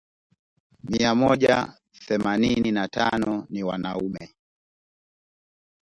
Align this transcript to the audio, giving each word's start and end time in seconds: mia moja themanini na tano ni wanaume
mia 0.83 1.15
moja 1.15 1.77
themanini 2.07 2.71
na 2.71 2.87
tano 2.87 3.45
ni 3.49 3.63
wanaume 3.63 4.35